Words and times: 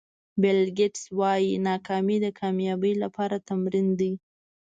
بیل 0.41 0.61
ګېټس 0.77 1.03
وایي 1.19 1.51
ناکامي 1.67 2.17
د 2.25 2.27
کامیابۍ 2.39 2.93
لپاره 3.03 3.43
تمرین 3.49 3.87
دی. 3.99 4.11